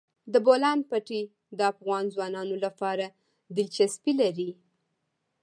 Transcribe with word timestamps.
د 0.33 0.35
بولان 0.45 0.79
پټي 0.89 1.21
د 1.57 1.59
افغان 1.73 2.03
ځوانانو 2.13 2.55
لپاره 2.65 3.05
دلچسپي 3.55 4.13
لري. 4.21 4.49